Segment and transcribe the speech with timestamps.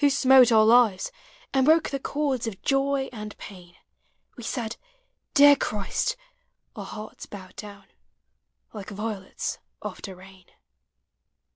[0.09, 1.11] smote our lives,
[1.53, 3.75] And woke the chords of joy and pain,
[4.35, 4.75] We said,
[5.35, 6.17] Dear Christ!—
[6.75, 7.85] our hearts bowed down
[8.73, 10.45] Like violets after rain.